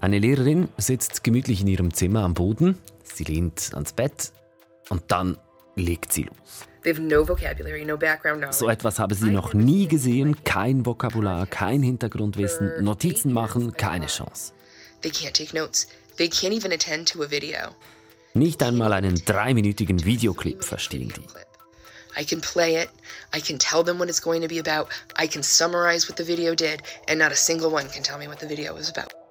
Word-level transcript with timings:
Eine 0.00 0.20
Lehrerin 0.20 0.68
sitzt 0.78 1.24
gemütlich 1.24 1.62
in 1.62 1.66
ihrem 1.66 1.92
Zimmer 1.92 2.22
am 2.22 2.32
Boden, 2.32 2.78
sie 3.02 3.24
lehnt 3.24 3.70
ans 3.74 3.92
Bett 3.92 4.32
und 4.90 5.02
dann 5.08 5.36
legt 5.74 6.12
sie 6.12 6.22
los. 6.22 6.68
No 6.84 7.24
no 8.36 8.52
so 8.52 8.68
etwas 8.68 9.00
habe 9.00 9.16
sie 9.16 9.30
noch 9.30 9.54
nie 9.54 9.88
gesehen, 9.88 10.44
kein 10.44 10.86
Vokabular, 10.86 11.46
kein 11.48 11.82
Hintergrundwissen, 11.82 12.84
Notizen 12.84 13.32
machen, 13.32 13.72
keine 13.72 14.06
Chance. 14.06 14.52
Nicht 18.34 18.62
einmal 18.62 18.92
einen 18.92 19.24
dreiminütigen 19.24 20.04
Videoclip 20.04 20.62
verstehen 20.62 21.12
die. 21.16 21.26
I 22.20 22.24
can 22.24 22.40
play 22.40 22.80
it, 22.80 22.88
I 23.36 23.40
can 23.40 23.58
tell 23.58 23.84
them 23.84 23.98
what 23.98 24.08
it's 24.08 24.22
going 24.22 24.42
to 24.42 24.48
be 24.48 24.60
about, 24.60 24.88
I 25.20 25.26
can 25.26 25.42
summarize 25.42 26.08
what 26.08 26.16
the 26.16 26.24
video 26.24 26.54
did, 26.54 26.82
and 27.08 27.18
not 27.18 27.32
a 27.32 27.36
single 27.36 27.72
one 27.72 27.88
can 27.88 28.04
tell 28.04 28.18
me 28.18 28.28
what 28.28 28.38
the 28.38 28.48
video 28.48 28.74
was 28.74 28.88
about. 28.88 29.27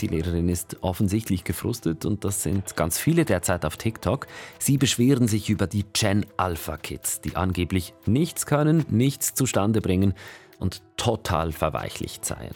Die 0.00 0.08
Lehrerin 0.08 0.48
ist 0.48 0.76
offensichtlich 0.82 1.44
gefrustet 1.44 2.04
und 2.04 2.24
das 2.24 2.42
sind 2.42 2.76
ganz 2.76 2.98
viele 2.98 3.24
derzeit 3.24 3.64
auf 3.64 3.76
TikTok. 3.76 4.26
Sie 4.58 4.76
beschweren 4.76 5.26
sich 5.26 5.48
über 5.48 5.66
die 5.66 5.84
Gen 5.92 6.26
Alpha 6.36 6.76
Kids, 6.76 7.22
die 7.22 7.36
angeblich 7.36 7.94
nichts 8.04 8.44
können, 8.44 8.84
nichts 8.90 9.34
zustande 9.34 9.80
bringen 9.80 10.14
und 10.58 10.82
total 10.96 11.52
verweichlicht 11.52 12.24
seien. 12.24 12.52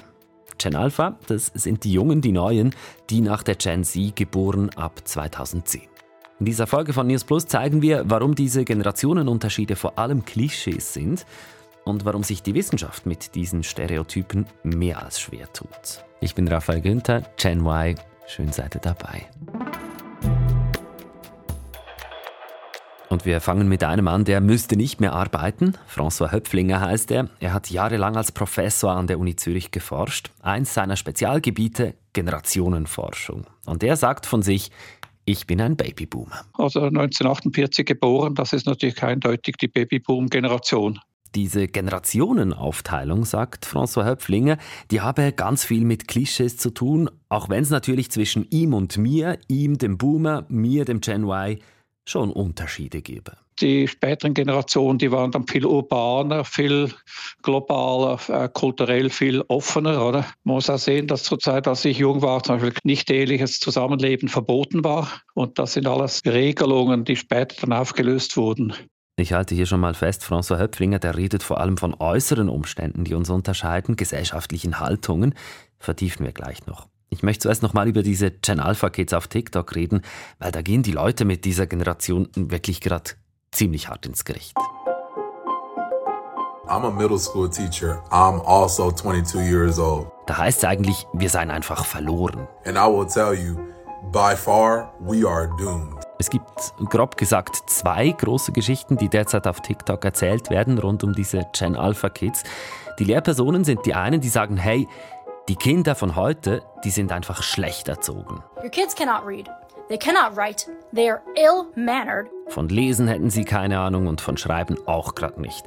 Gen 0.59 0.75
Alpha, 0.77 1.19
das 1.27 1.47
sind 1.55 1.85
die 1.85 1.93
Jungen, 1.93 2.21
die 2.21 2.33
Neuen, 2.33 2.75
die 3.09 3.23
nach 3.23 3.43
der 3.43 3.55
Gen 3.55 3.85
Z 3.85 4.15
geboren 4.15 4.69
ab 4.77 5.01
2010. 5.05 5.83
In 6.39 6.47
dieser 6.47 6.67
Folge 6.67 6.93
von 6.93 7.07
News 7.07 7.25
Plus 7.25 7.47
zeigen 7.47 7.81
wir, 7.81 8.05
warum 8.07 8.35
diese 8.35 8.65
Generationenunterschiede 8.65 9.77
vor 9.77 9.99
allem 9.99 10.25
Klischees 10.25 10.93
sind 10.93 11.25
und 11.91 12.05
warum 12.05 12.23
sich 12.23 12.43
die 12.43 12.55
Wissenschaft 12.55 13.05
mit 13.05 13.35
diesen 13.35 13.63
Stereotypen 13.63 14.47
mehr 14.63 15.03
als 15.03 15.21
schwer 15.21 15.53
tut. 15.53 16.05
Ich 16.21 16.35
bin 16.35 16.49
Raphael 16.49 16.81
Günther, 16.81 17.23
Gen 17.37 17.67
Y. 17.67 17.97
Schön 18.27 18.53
seid 18.53 18.77
ihr 18.77 18.81
dabei. 18.81 19.29
Und 23.11 23.27
wir 23.27 23.41
fangen 23.41 23.69
mit 23.69 23.83
einem 23.83 24.07
an, 24.07 24.25
der 24.25 24.41
müsste 24.41 24.77
nicht 24.77 25.01
mehr 25.01 25.13
arbeiten. 25.13 25.77
François 25.93 26.31
Höpflinger 26.31 26.81
heißt 26.81 27.11
er. 27.11 27.29
Er 27.41 27.53
hat 27.53 27.69
jahrelang 27.69 28.17
als 28.17 28.31
Professor 28.31 28.93
an 28.93 29.09
der 29.09 29.19
Uni 29.19 29.35
Zürich 29.35 29.73
geforscht. 29.73 30.31
Eins 30.43 30.75
seiner 30.75 30.95
Spezialgebiete 30.95 31.95
Generationenforschung. 32.13 33.47
Und 33.67 33.83
er 33.83 33.97
sagt 33.97 34.27
von 34.27 34.43
sich, 34.43 34.71
ich 35.25 35.47
bin 35.49 35.61
ein 35.61 35.77
Babyboomer. 35.77 36.45
Also 36.53 36.83
1948 36.83 37.85
geboren, 37.85 38.37
das 38.37 38.53
ist 38.53 38.67
natürlich 38.67 39.03
eindeutig 39.03 39.57
die 39.57 39.69
Babyboom-Generation. 39.69 41.01
Diese 41.35 41.69
Generationenaufteilung, 41.69 43.25
sagt 43.25 43.65
François 43.65 44.05
Höpflinger, 44.05 44.59
die 44.91 45.01
habe 45.01 45.33
ganz 45.33 45.65
viel 45.65 45.85
mit 45.85 46.09
Klischees 46.09 46.57
zu 46.57 46.71
tun, 46.71 47.09
auch 47.29 47.49
wenn 47.49 47.63
es 47.63 47.71
natürlich 47.71 48.11
zwischen 48.11 48.47
ihm 48.51 48.75
und 48.75 48.99
mir, 48.99 49.39
ihm 49.47 49.79
dem 49.79 49.97
Boomer, 49.97 50.45
mir 50.49 50.85
dem 50.85 51.01
Gen 51.01 51.25
Y, 51.25 51.59
schon 52.05 52.33
Unterschiede 52.33 53.03
gäbe. 53.03 53.33
Die 53.61 53.87
späteren 53.87 54.33
Generationen, 54.33 54.99
die 54.99 55.13
waren 55.13 55.31
dann 55.31 55.47
viel 55.47 55.67
urbaner, 55.67 56.45
viel 56.45 56.91
globaler, 57.43 58.19
äh, 58.29 58.49
kulturell 58.49 59.11
viel 59.11 59.43
offener, 59.49 60.05
oder? 60.05 60.27
Man 60.45 60.57
muss 60.57 60.71
auch 60.71 60.79
sehen, 60.79 61.07
dass 61.07 61.25
zur 61.25 61.39
Zeit, 61.39 61.69
als 61.69 61.85
ich 61.85 61.99
jung 61.99 62.23
war, 62.23 62.43
zum 62.43 62.57
Beispiel 62.57 62.73
nicht 62.85 63.11
eheliches 63.11 63.61
Zusammenleben 63.61 64.29
verboten 64.29 64.83
war. 64.83 65.09
Und 65.35 65.59
das 65.59 65.75
sind 65.75 65.87
alles 65.87 66.23
Regelungen, 66.25 67.05
die 67.05 67.17
später 67.17 67.55
dann 67.61 67.75
aufgelöst 67.75 68.37
wurden. 68.37 68.73
Ich 69.21 69.35
halte 69.35 69.55
hier 69.55 69.67
schon 69.67 69.81
mal 69.81 69.93
fest, 69.93 70.25
François 70.25 70.59
Höpflinger, 70.59 70.99
der 70.99 71.15
redet 71.15 71.43
vor 71.43 71.61
allem 71.61 71.77
von 71.77 71.95
äußeren 71.95 72.49
Umständen, 72.49 73.05
die 73.05 73.15
uns 73.15 73.29
unterscheiden, 73.29 73.97
gesellschaftlichen 73.97 74.81
Haltungen. 74.81 75.35
Vertiefen 75.79 76.25
wir 76.25 76.33
gleich 76.33 76.67
noch. 76.67 76.89
Ich 77.11 77.23
möchte 77.23 77.43
zuerst 77.43 77.63
noch 77.63 77.75
mal 77.75 77.87
über 77.87 78.03
diese 78.03 78.31
Gen 78.31 78.61
Alpha 78.61 78.89
Kids 78.89 79.13
auf 79.13 79.29
TikTok 79.29 79.75
reden, 79.75 80.01
weil 80.39 80.53
da 80.53 80.63
gehen 80.63 80.83
die 80.83 80.93
Leute 80.93 81.27
mit 81.27 81.45
dieser 81.45 81.67
Generation 81.67 82.29
wirklich 82.35 82.81
gerade 82.81 83.11
ziemlich 83.53 83.89
hart 83.89 84.07
ins 84.07 84.25
Gericht. 84.25 84.57
I'm 86.67 86.87
a 86.87 86.91
middle 86.91 87.19
school 87.19 87.51
teacher. 87.51 88.03
I'm 88.11 88.41
also 88.47 88.91
22 88.91 89.41
years 89.41 89.79
old. 89.79 90.07
Da 90.27 90.39
heißt 90.39 90.59
es 90.59 90.65
eigentlich, 90.65 91.05
wir 91.13 91.29
seien 91.29 91.51
einfach 91.51 91.85
verloren. 91.85 92.49
And 92.65 92.79
I 92.79 92.87
will 92.87 93.07
tell 93.07 93.35
you, 93.35 93.57
by 94.13 94.35
far 94.35 94.95
we 95.01 95.29
are 95.29 95.49
doomed. 95.59 96.10
Es 96.21 96.29
gibt 96.29 96.75
grob 96.91 97.17
gesagt 97.17 97.71
zwei 97.71 98.11
große 98.11 98.53
Geschichten, 98.53 98.99
die 98.99 99.09
derzeit 99.09 99.47
auf 99.47 99.63
TikTok 99.63 100.05
erzählt 100.05 100.51
werden 100.51 100.77
rund 100.77 101.03
um 101.03 101.15
diese 101.15 101.47
Gen 101.59 101.75
Alpha 101.75 102.11
Kids. 102.11 102.43
Die 102.99 103.05
Lehrpersonen 103.05 103.65
sind 103.65 103.87
die 103.87 103.95
einen, 103.95 104.21
die 104.21 104.29
sagen, 104.29 104.59
hey, 104.59 104.87
die 105.49 105.57
Kinder 105.57 105.95
von 105.95 106.17
heute, 106.17 106.63
die 106.85 106.91
sind 106.91 107.11
einfach 107.11 107.43
schlecht 107.43 107.89
erzogen. 107.89 108.45
Your 108.63 108.69
kids 108.69 108.95
cannot 108.95 109.27
read. 109.27 109.49
They 109.89 109.97
cannot 109.97 110.37
write. 110.37 110.67
They 110.95 111.09
are 111.09 111.23
ill-mannered. 111.37 112.27
Von 112.49 112.69
Lesen 112.69 113.09
hätten 113.09 113.31
sie 113.31 113.47
keine 113.47 113.79
Ahnung 113.79 114.07
und 114.07 114.21
von 114.21 114.37
Schreiben 114.37 114.77
auch 114.87 115.15
gerade 115.15 115.41
nicht. 115.41 115.65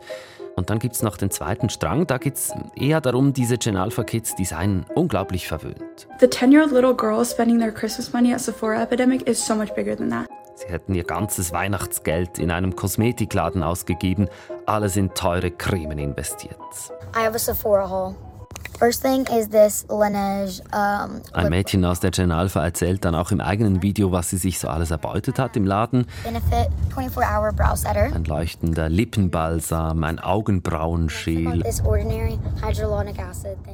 Und 0.55 0.69
dann 0.69 0.77
gibt 0.77 0.93
es 0.93 1.01
noch 1.01 1.17
den 1.17 1.31
zweiten 1.31 1.69
Strang, 1.69 2.05
da 2.05 2.19
geht 2.19 2.35
es 2.35 2.53
eher 2.75 3.01
darum, 3.01 3.33
diese 3.33 3.57
Gen 3.57 3.75
Alpha 3.75 4.03
Kids, 4.03 4.35
die 4.35 4.45
seien 4.45 4.85
unglaublich 4.93 5.47
verwöhnt. 5.47 6.07
The 6.19 6.27
10-year-old 6.27 6.71
little 6.71 6.93
girl 6.93 7.25
spending 7.25 7.57
their 7.57 7.71
Christmas 7.71 8.13
money 8.13 8.31
at 8.31 8.41
Sephora 8.41 8.83
epidemic 8.83 9.27
is 9.27 9.43
so 9.43 9.55
much 9.55 9.73
bigger 9.73 9.97
than 9.97 10.11
that. 10.11 10.27
Sie 10.55 10.67
hätten 10.67 10.93
ihr 10.93 11.03
ganzes 11.03 11.51
Weihnachtsgeld 11.51 12.39
in 12.39 12.51
einem 12.51 12.75
Kosmetikladen 12.75 13.63
ausgegeben, 13.63 14.27
alles 14.65 14.97
in 14.97 15.13
teure 15.13 15.51
Cremen 15.51 15.97
investiert. 15.97 16.57
I 17.15 17.25
have 17.25 17.35
a 17.35 17.39
Sephora 17.39 17.89
haul. 17.89 18.15
Ein 21.33 21.49
Mädchen 21.49 21.85
aus 21.85 21.99
der 21.99 22.11
Gen 22.11 22.31
Alpha 22.31 22.63
erzählt 22.63 23.05
dann 23.05 23.15
auch 23.15 23.31
im 23.31 23.39
eigenen 23.39 23.81
Video, 23.81 24.11
was 24.11 24.31
sie 24.31 24.37
sich 24.37 24.59
so 24.59 24.67
alles 24.67 24.91
erbeutet 24.91 25.39
hat 25.39 25.55
im 25.55 25.65
Laden. 25.65 26.05
Ein 26.25 28.25
leuchtender 28.25 28.89
Lippenbalsam, 28.89 30.03
ein 30.03 30.19
Augenbrauenschäl, 30.19 31.63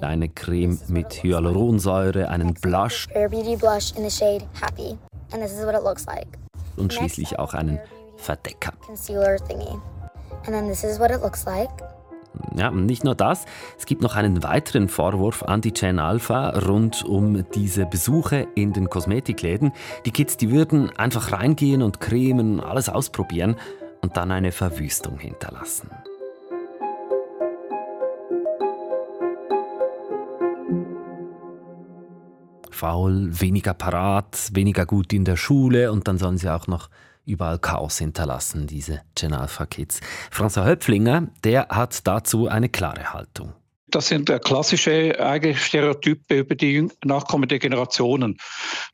eine 0.01 0.29
Creme 0.29 0.79
mit 0.90 1.23
Hyaluronsäure, 1.23 2.29
einen 2.29 2.53
Blush 2.53 3.07
und 6.79 6.94
schließlich 6.94 7.38
auch 7.40 7.53
einen 7.53 7.79
Verdecker. 8.17 8.73
Ja, 12.56 12.72
nicht 12.72 13.03
nur 13.03 13.16
das, 13.16 13.45
es 13.78 13.85
gibt 13.85 14.01
noch 14.01 14.16
einen 14.16 14.44
weiteren 14.44 14.88
Vorwurf 14.88 15.44
an 15.44 15.62
die 15.62 15.73
Gen 15.73 16.00
Alpha 16.00 16.51
rund 16.59 17.03
um 17.03 17.44
diese 17.53 17.85
Besuche 17.85 18.47
in 18.56 18.72
den 18.73 18.90
Kosmetikläden. 18.90 19.72
Die 20.06 20.12
Kids, 20.12 20.38
die 20.38 20.51
würden 20.51 20.90
einfach 20.97 21.31
reingehen 21.31 21.81
und 21.81 22.00
cremen, 22.00 22.59
alles 22.59 22.88
ausprobieren 22.88 23.56
und 24.01 24.16
dann 24.16 24.31
eine 24.31 24.51
Verwüstung 24.51 25.17
hinterlassen. 25.19 25.90
Faul, 32.79 33.28
weniger 33.41 33.73
parat, 33.73 34.51
weniger 34.53 34.85
gut 34.85 35.12
in 35.12 35.25
der 35.25 35.35
Schule 35.35 35.91
und 35.91 36.07
dann 36.07 36.17
sollen 36.17 36.38
sie 36.38 36.50
auch 36.50 36.67
noch 36.67 36.90
überall 37.25 37.59
Chaos 37.59 37.97
hinterlassen, 37.97 38.67
diese 38.67 39.01
Gen 39.16 39.34
Alpha 39.34 39.66
Kids. 39.66 40.00
François 40.31 40.66
Höpflinger, 40.66 41.28
der 41.44 41.67
hat 41.67 42.07
dazu 42.07 42.47
eine 42.47 42.69
klare 42.69 43.12
Haltung. 43.12 43.51
Das 43.88 44.07
sind 44.07 44.31
klassische 44.45 45.13
Stereotype 45.56 46.38
über 46.38 46.56
die 46.56 46.88
nachkommenden 47.03 47.59
Generationen. 47.59 48.38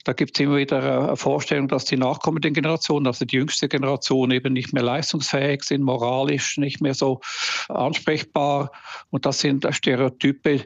Da 0.03 0.13
gibt 0.13 0.35
es 0.35 0.43
immer 0.43 0.57
wieder 0.57 1.09
eine 1.09 1.15
Vorstellung, 1.15 1.67
dass 1.67 1.85
die 1.85 1.97
nachkommenden 1.97 2.55
Generationen, 2.55 3.05
also 3.05 3.23
die 3.23 3.35
jüngste 3.35 3.67
Generation, 3.67 4.31
eben 4.31 4.53
nicht 4.53 4.73
mehr 4.73 4.83
leistungsfähig 4.83 5.61
sind, 5.63 5.83
moralisch 5.83 6.57
nicht 6.57 6.81
mehr 6.81 6.95
so 6.95 7.21
ansprechbar. 7.67 8.71
Und 9.11 9.27
das 9.27 9.39
sind 9.39 9.67
Stereotype, 9.69 10.65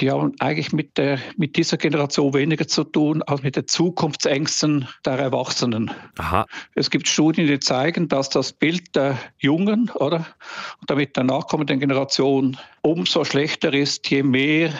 die 0.00 0.10
haben 0.10 0.32
eigentlich 0.38 0.72
mit, 0.72 0.96
der, 0.96 1.18
mit 1.36 1.56
dieser 1.56 1.76
Generation 1.76 2.34
weniger 2.34 2.66
zu 2.68 2.84
tun 2.84 3.22
als 3.22 3.42
mit 3.42 3.56
den 3.56 3.66
Zukunftsängsten 3.66 4.88
der 5.04 5.18
Erwachsenen. 5.18 5.90
Aha. 6.18 6.46
Es 6.74 6.90
gibt 6.90 7.08
Studien, 7.08 7.46
die 7.46 7.58
zeigen, 7.58 8.08
dass 8.08 8.28
das 8.28 8.52
Bild 8.52 8.94
der 8.94 9.18
Jungen 9.38 9.90
oder 9.94 10.26
und 10.80 10.88
damit 10.88 11.16
der 11.16 11.24
nachkommenden 11.24 11.80
Generation 11.80 12.56
umso 12.82 13.24
schlechter 13.24 13.74
ist, 13.74 14.08
je 14.10 14.22
mehr 14.22 14.72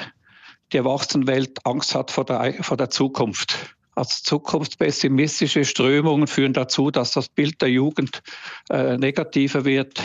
die 0.73 0.77
Erwachsenenwelt 0.79 1.65
Angst 1.65 1.95
hat 1.95 2.11
vor 2.11 2.25
der, 2.25 2.55
vor 2.63 2.77
der 2.77 2.91
Zukunft. 2.91 3.75
Also 3.95 4.23
zukunftspessimistische 4.23 5.65
Strömungen 5.65 6.29
führen 6.29 6.53
dazu, 6.53 6.91
dass 6.91 7.11
das 7.11 7.29
Bild 7.29 7.61
der 7.61 7.71
Jugend 7.71 8.23
äh, 8.71 8.97
negativer 8.97 9.65
wird. 9.65 10.01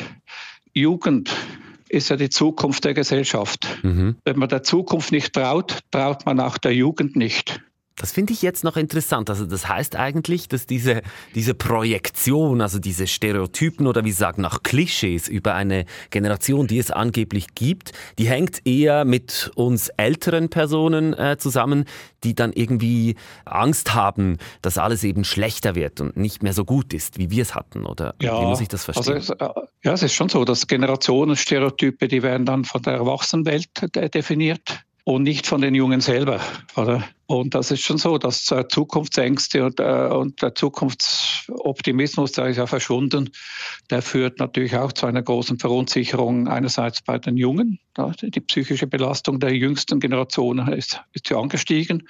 Jugend 0.74 1.30
ist 1.94 2.10
ja 2.10 2.16
die 2.16 2.30
Zukunft 2.30 2.84
der 2.86 2.94
Gesellschaft. 2.94 3.68
Mhm. 3.84 4.16
Wenn 4.26 4.40
man 4.40 4.50
der 4.50 4.64
Zukunft 4.64 5.12
nicht 5.12 5.34
traut, 5.34 5.80
traut 5.92 6.26
man 6.26 6.40
auch 6.40 6.58
der 6.58 6.74
Jugend 6.74 7.16
nicht. 7.16 7.62
Das 7.96 8.12
finde 8.12 8.34
ich 8.34 8.42
jetzt 8.42 8.64
noch 8.64 8.76
interessant. 8.76 9.30
Also 9.30 9.46
das 9.46 9.68
heißt 9.68 9.96
eigentlich, 9.96 10.48
dass 10.48 10.66
diese, 10.66 11.04
diese 11.36 11.54
Projektion, 11.54 12.62
also 12.62 12.80
diese 12.80 13.06
Stereotypen 13.06 13.86
oder 13.86 14.04
wie 14.04 14.12
Sie 14.12 14.18
sagen, 14.18 14.42
nach 14.42 14.64
Klischees 14.64 15.28
über 15.28 15.54
eine 15.54 15.86
Generation, 16.10 16.66
die 16.66 16.80
es 16.80 16.90
angeblich 16.90 17.54
gibt, 17.54 17.92
die 18.18 18.28
hängt 18.28 18.66
eher 18.66 19.06
mit 19.06 19.52
uns 19.56 19.90
älteren 19.90 20.50
Personen 20.50 21.14
äh, 21.14 21.38
zusammen, 21.38 21.86
die 22.24 22.34
dann 22.34 22.52
irgendwie 22.52 23.16
Angst 23.46 23.94
haben, 23.94 24.38
dass 24.64 24.80
alles 24.80 25.04
eben 25.04 25.24
schlechter 25.24 25.76
wird 25.76 26.02
und 26.02 26.18
nicht 26.18 26.42
mehr 26.42 26.54
so 26.54 26.66
gut 26.66 26.94
ist, 26.94 27.20
wie 27.20 27.30
wir 27.30 27.44
es 27.44 27.54
hatten. 27.54 27.86
Oder 27.86 28.16
ja, 28.22 28.42
wie 28.42 28.46
muss 28.46 28.62
ich 28.62 28.70
das 28.70 28.86
verstehen? 28.86 29.16
Also, 29.16 29.34
äh, 29.34 29.50
ja, 29.84 29.94
es 29.94 30.02
ist 30.02 30.14
schon 30.14 30.30
so, 30.30 30.46
dass 30.46 30.66
Generationenstereotype, 30.66 32.08
die 32.08 32.24
werden 32.24 32.46
dann 32.46 32.66
von 32.66 32.82
der 32.82 32.94
Erwachsenenwelt 32.94 33.70
definiert 34.16 34.84
und 35.06 35.24
nicht 35.24 35.48
von 35.48 35.62
den 35.62 35.76
Jungen 35.76 36.02
selber. 36.02 36.40
Oder? 36.76 37.04
Und 37.26 37.56
das 37.56 37.72
ist 37.72 37.82
schon 37.82 37.98
so, 37.98 38.18
dass 38.18 38.52
äh, 38.52 38.68
Zukunftsängste 38.68 39.66
und, 39.66 39.80
äh, 39.80 40.10
und 40.12 40.42
der 40.42 40.56
Zukunftsoptimismus, 40.56 42.34
der 42.34 42.48
ist 42.48 42.58
ja 42.58 42.68
verschwunden, 42.68 43.32
der 43.90 44.02
führt 44.02 44.40
natürlich 44.40 44.76
auch 44.76 44.92
zu 44.92 45.06
einer 45.08 45.22
großen 45.22 45.58
Verunsicherung 45.58 46.48
einerseits 46.48 47.02
bei 47.02 47.18
den 47.18 47.38
Jungen. 47.38 47.80
Die 48.22 48.40
psychische 48.42 48.88
Belastung 48.88 49.40
der 49.40 49.56
jüngsten 49.56 50.00
Generation 50.00 50.60
ist, 50.70 51.02
ist 51.14 51.30
ja 51.30 51.40
angestiegen, 51.40 52.08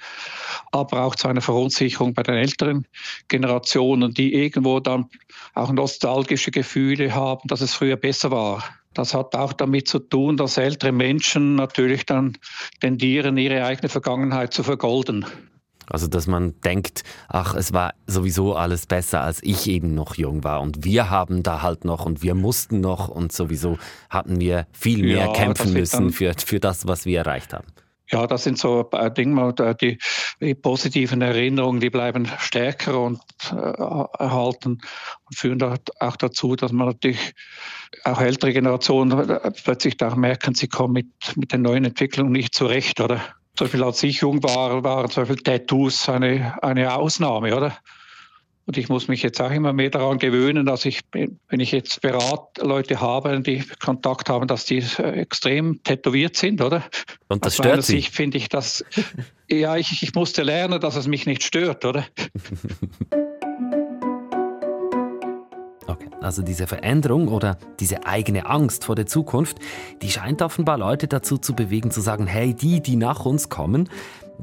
aber 0.72 1.04
auch 1.04 1.14
zu 1.14 1.28
einer 1.28 1.42
Verunsicherung 1.42 2.14
bei 2.14 2.22
den 2.22 2.34
älteren 2.34 2.86
Generationen, 3.28 4.12
die 4.14 4.34
irgendwo 4.34 4.80
dann 4.80 5.06
auch 5.54 5.72
nostalgische 5.72 6.50
Gefühle 6.50 7.14
haben, 7.14 7.48
dass 7.48 7.60
es 7.60 7.74
früher 7.74 7.96
besser 7.96 8.30
war. 8.30 8.64
Das 8.94 9.12
hat 9.12 9.34
auch 9.34 9.52
damit 9.52 9.88
zu 9.88 9.98
tun, 9.98 10.36
dass 10.36 10.56
ältere 10.56 10.92
Menschen 10.92 11.56
natürlich 11.56 12.06
dann 12.06 12.38
tendieren, 12.80 13.36
ihre 13.36 13.64
eigene 13.64 13.88
Vergangenheit 13.88 14.54
zu 14.54 14.62
vergolden. 14.62 15.26
Also, 15.86 16.06
dass 16.06 16.26
man 16.26 16.58
denkt, 16.62 17.04
ach, 17.28 17.54
es 17.54 17.72
war 17.72 17.94
sowieso 18.06 18.54
alles 18.54 18.86
besser, 18.86 19.20
als 19.20 19.42
ich 19.42 19.68
eben 19.68 19.94
noch 19.94 20.14
jung 20.14 20.42
war. 20.42 20.62
Und 20.62 20.84
wir 20.84 21.10
haben 21.10 21.42
da 21.42 21.60
halt 21.60 21.84
noch 21.84 22.06
und 22.06 22.22
wir 22.22 22.34
mussten 22.34 22.80
noch 22.80 23.08
und 23.08 23.32
sowieso 23.32 23.76
hatten 24.08 24.40
wir 24.40 24.66
viel 24.72 25.02
mehr 25.02 25.26
ja, 25.26 25.32
kämpfen 25.32 25.72
müssen 25.72 26.10
für, 26.10 26.32
für 26.38 26.60
das, 26.60 26.86
was 26.86 27.04
wir 27.04 27.18
erreicht 27.18 27.52
haben. 27.52 27.66
Ja, 28.10 28.26
das 28.26 28.44
sind 28.44 28.58
so 28.58 28.82
Dinge, 29.16 29.54
die, 29.80 29.98
die 30.40 30.54
positiven 30.54 31.22
Erinnerungen, 31.22 31.80
die 31.80 31.88
bleiben 31.88 32.30
stärker 32.38 33.00
und 33.00 33.20
äh, 33.50 33.54
erhalten 33.54 34.82
und 35.24 35.36
führen 35.36 35.62
auch 36.00 36.16
dazu, 36.16 36.54
dass 36.54 36.70
man 36.70 36.88
natürlich 36.88 37.34
auch 38.04 38.20
ältere 38.20 38.52
Generationen 38.52 39.30
äh, 39.30 39.50
plötzlich 39.62 40.02
auch 40.02 40.16
merken, 40.16 40.54
sie 40.54 40.68
kommen 40.68 40.94
mit, 40.94 41.06
mit 41.36 41.52
den 41.52 41.62
neuen 41.62 41.84
Entwicklungen 41.84 42.32
nicht 42.32 42.54
zurecht, 42.54 43.00
oder? 43.00 43.20
Zum 43.56 43.66
Beispiel 43.66 43.84
als 43.84 44.02
ich 44.02 44.20
jung 44.20 44.42
war, 44.42 44.82
waren 44.82 45.08
zum 45.10 45.22
Beispiel 45.22 45.42
Tattoos 45.42 46.08
eine, 46.08 46.56
eine 46.62 46.94
Ausnahme, 46.94 47.56
oder? 47.56 47.76
Und 48.66 48.78
ich 48.78 48.88
muss 48.88 49.08
mich 49.08 49.22
jetzt 49.22 49.40
auch 49.40 49.50
immer 49.50 49.74
mehr 49.74 49.90
daran 49.90 50.18
gewöhnen, 50.18 50.64
dass 50.64 50.86
ich, 50.86 51.00
wenn 51.12 51.60
ich 51.60 51.70
jetzt 51.70 52.00
Beratleute 52.00 53.00
habe, 53.00 53.38
die 53.40 53.62
Kontakt 53.78 54.30
haben, 54.30 54.48
dass 54.48 54.64
die 54.64 54.82
extrem 54.98 55.82
tätowiert 55.82 56.36
sind, 56.36 56.62
oder? 56.62 56.82
Und 57.28 57.44
das 57.44 57.60
Aus 57.60 57.66
stört 57.66 57.84
Sie? 57.84 58.00
Finde 58.00 58.38
ich 58.38 58.48
das, 58.48 58.82
ja, 59.50 59.76
ich, 59.76 60.02
ich 60.02 60.14
musste 60.14 60.42
lernen, 60.42 60.80
dass 60.80 60.96
es 60.96 61.06
mich 61.06 61.26
nicht 61.26 61.42
stört, 61.42 61.84
oder? 61.84 62.06
Okay, 65.94 66.10
also 66.20 66.42
diese 66.42 66.66
Veränderung 66.66 67.28
oder 67.28 67.56
diese 67.78 68.04
eigene 68.04 68.46
Angst 68.46 68.84
vor 68.84 68.96
der 68.96 69.06
Zukunft, 69.06 69.58
die 70.02 70.10
scheint 70.10 70.42
offenbar 70.42 70.76
Leute 70.76 71.06
dazu 71.06 71.38
zu 71.38 71.54
bewegen, 71.54 71.92
zu 71.92 72.00
sagen, 72.00 72.26
hey, 72.26 72.52
die, 72.52 72.80
die 72.80 72.96
nach 72.96 73.24
uns 73.24 73.48
kommen, 73.48 73.88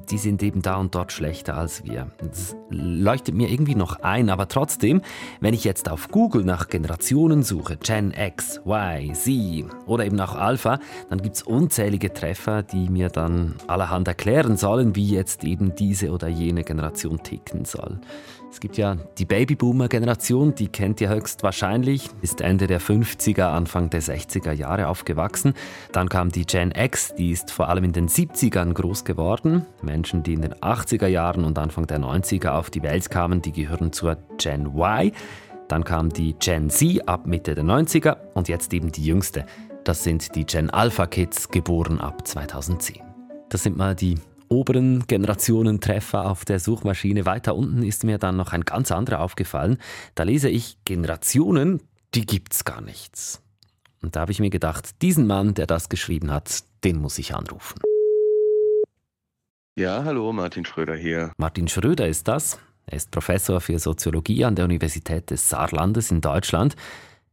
die 0.10 0.18
sind 0.18 0.42
eben 0.44 0.62
da 0.62 0.78
und 0.78 0.96
dort 0.96 1.12
schlechter 1.12 1.58
als 1.58 1.84
wir. 1.84 2.08
Das 2.20 2.56
leuchtet 2.70 3.36
mir 3.36 3.50
irgendwie 3.50 3.76
noch 3.76 4.00
ein, 4.00 4.30
aber 4.30 4.48
trotzdem, 4.48 5.02
wenn 5.42 5.54
ich 5.54 5.66
jetzt 5.66 5.92
auf 5.92 6.08
Google 6.08 6.46
nach 6.46 6.70
Generationen 6.70 7.44
suche, 7.44 7.76
Gen 7.76 8.14
X, 8.14 8.62
Y, 8.66 9.14
Z 9.14 9.66
oder 9.88 10.06
eben 10.06 10.16
nach 10.16 10.36
Alpha, 10.36 10.80
dann 11.10 11.22
gibt 11.22 11.36
es 11.36 11.44
unzählige 11.44 12.14
Treffer, 12.14 12.64
die 12.64 12.88
mir 12.88 13.10
dann 13.10 13.56
allerhand 13.68 14.08
erklären 14.08 14.56
sollen, 14.56 14.96
wie 14.96 15.10
jetzt 15.10 15.44
eben 15.44 15.76
diese 15.76 16.12
oder 16.12 16.30
jene 16.30 16.64
Generation 16.64 17.22
ticken 17.22 17.66
soll. 17.66 18.00
Es 18.52 18.60
gibt 18.60 18.76
ja 18.78 18.96
die 19.18 19.24
Babyboomer-Generation, 19.24 20.54
die 20.54 20.68
kennt 20.68 21.00
ihr 21.00 21.08
höchstwahrscheinlich, 21.08 22.10
ist 22.22 22.42
Ende 22.42 22.68
der 22.68 22.82
50er, 22.82 23.46
Anfang 23.46 23.90
der 23.90 24.02
60er 24.02 24.52
Jahre 24.52 24.90
aufgewachsen. 24.90 25.54
Dann 25.94 26.10
kam 26.10 26.34
die 26.34 26.46
Gen 26.46 26.74
X, 26.76 27.16
die 27.16 27.32
ist 27.32 27.50
vor 27.50 27.70
allem 27.70 27.86
in 27.86 27.94
den 27.94 28.10
70ern 28.10 28.74
groß 28.74 29.06
geworden. 29.06 29.66
Menschen, 29.82 30.22
die 30.24 30.34
in 30.34 30.42
den 30.42 30.54
80er 30.54 31.08
Jahren 31.08 31.46
und 31.46 31.58
Anfang 31.58 31.88
der 31.88 32.00
90er 32.00 32.50
auf 32.50 32.70
die 32.70 32.84
Welt 32.84 33.10
kamen, 33.10 33.42
die 33.42 33.54
gehören 33.54 33.94
zur 33.94 34.18
Gen 34.38 34.76
Y. 34.76 35.14
Dann 35.70 35.86
kam 35.86 36.10
die 36.10 36.34
Gen 36.34 36.70
Z 36.70 37.08
ab 37.08 37.26
Mitte 37.26 37.56
der 37.56 37.64
90er 37.64 38.18
und 38.34 38.50
jetzt 38.50 38.74
eben 38.74 38.92
die 38.92 39.06
jüngste. 39.06 39.46
Das 39.86 40.04
sind 40.04 40.36
die 40.36 40.46
Gen 40.46 40.70
Alpha 40.70 41.08
Kids, 41.08 41.48
geboren 41.50 42.02
ab 42.02 42.28
2010. 42.28 43.02
Das 43.48 43.64
sind 43.64 43.78
mal 43.78 43.96
die 43.96 44.16
oberen 44.52 45.08
Generationentreffer 45.08 46.30
auf 46.30 46.46
der 46.46 46.60
Suchmaschine. 46.60 47.26
Weiter 47.26 47.56
unten 47.56 47.84
ist 47.84 48.04
mir 48.04 48.18
dann 48.18 48.36
noch 48.36 48.52
ein 48.54 48.62
ganz 48.62 48.92
anderer 48.92 49.22
aufgefallen. 49.22 49.78
Da 50.14 50.24
lese 50.24 50.50
ich 50.50 50.78
Generationen, 50.86 51.82
die 52.14 52.26
gibt's 52.26 52.66
gar 52.66 52.82
nichts. 52.82 53.42
Und 54.02 54.16
da 54.16 54.22
habe 54.22 54.32
ich 54.32 54.40
mir 54.40 54.50
gedacht, 54.50 55.02
diesen 55.02 55.26
Mann, 55.26 55.54
der 55.54 55.68
das 55.68 55.90
geschrieben 55.90 56.32
hat, 56.32 56.64
den 56.84 56.98
muss 57.00 57.18
ich 57.18 57.34
anrufen. 57.34 57.80
Ja, 59.78 60.04
hallo, 60.04 60.34
Martin 60.34 60.66
Schröder 60.66 60.96
hier. 60.96 61.32
Martin 61.38 61.68
Schröder 61.68 62.08
ist 62.08 62.28
das. 62.28 62.60
Er 62.86 62.98
ist 62.98 63.12
Professor 63.12 63.62
für 63.62 63.80
Soziologie 63.80 64.44
an 64.44 64.56
der 64.56 64.66
Universität 64.66 65.30
des 65.30 65.48
Saarlandes 65.48 66.12
in 66.12 66.20
Deutschland. 66.20 66.76